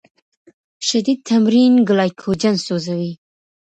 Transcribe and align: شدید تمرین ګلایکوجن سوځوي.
شدید 0.87 1.19
تمرین 1.29 1.73
ګلایکوجن 1.87 2.55
سوځوي. 2.65 3.11